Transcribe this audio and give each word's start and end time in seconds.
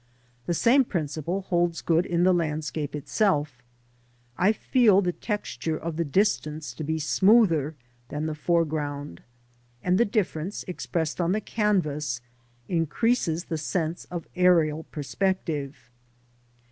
The 0.47 0.55
same 0.55 0.83
principle 0.83 1.41
holds 1.43 1.83
good 1.83 2.07
in 2.07 2.23
the 2.23 2.33
landscape 2.33 2.95
itself; 2.95 3.61
I 4.35 4.51
feel 4.51 4.99
the 4.99 5.11
texture 5.11 5.77
of 5.77 5.95
the 5.95 6.03
distance 6.03 6.73
to 6.73 6.83
be 6.83 6.97
smoother 6.97 7.75
than 8.09 8.25
the 8.25 8.33
foreground, 8.33 9.21
and 9.83 9.99
the 9.99 10.03
difference, 10.05 10.65
expressed 10.67 11.21
on 11.21 11.33
the 11.33 11.39
canvas, 11.41 12.19
increases 12.67 13.45
the 13.45 13.59
sense 13.59 14.05
of 14.05 14.27
aerial 14.35 14.85
perspective. 14.85 15.91